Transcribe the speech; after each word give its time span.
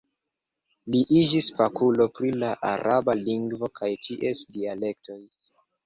Li 0.95 1.01
iĝis 1.19 1.49
fakulo 1.59 2.09
pri 2.17 2.33
la 2.45 2.51
araba 2.73 3.17
lingvo 3.23 3.73
kaj 3.81 3.95
ties 4.09 4.47
dialektoj. 4.59 5.25